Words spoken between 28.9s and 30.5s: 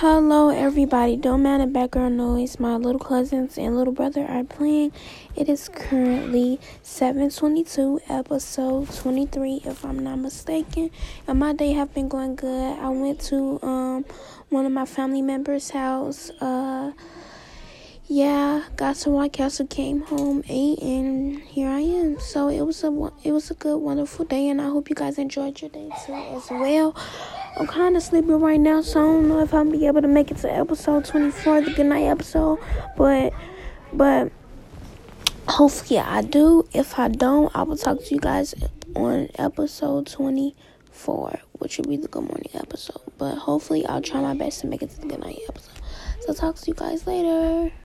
I don't know if I'll be able to make it